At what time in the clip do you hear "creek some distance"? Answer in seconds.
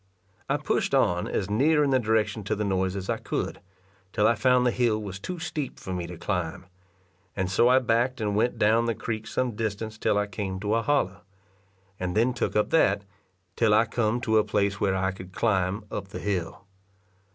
8.95-9.99